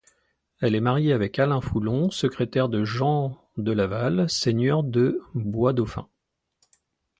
Elle 0.61 0.73
est 0.73 0.79
mariée 0.81 1.13
avec 1.13 1.37
Alain 1.37 1.61
Foulon, 1.61 2.09
secrétaire 2.09 2.69
de 2.69 2.83
Jean 2.83 3.37
de 3.57 3.71
Laval, 3.71 4.27
seigneur 4.31 4.81
de 4.83 5.21
Bois-Dauphin. 5.35 6.07